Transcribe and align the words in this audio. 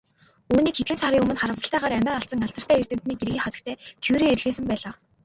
Үүнийг 0.53 0.75
хэдхэн 0.77 0.99
сарын 1.01 1.21
өмнө 1.23 1.35
харамсалтайгаар 1.39 1.93
амиа 1.97 2.13
алдсан 2.17 2.43
алдартай 2.45 2.77
эрдэмтний 2.79 3.17
гэргий 3.19 3.41
хатагтай 3.43 3.75
Кюре 4.03 4.27
илгээсэн 4.33 4.65
байлаа. 4.69 4.93